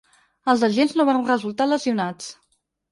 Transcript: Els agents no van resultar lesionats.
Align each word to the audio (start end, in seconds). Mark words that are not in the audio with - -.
Els 0.53 0.63
agents 0.69 0.95
no 1.01 1.07
van 1.11 1.21
resultar 1.29 1.69
lesionats. 1.71 2.35